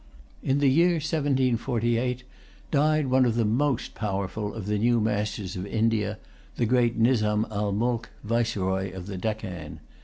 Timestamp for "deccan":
9.19-9.79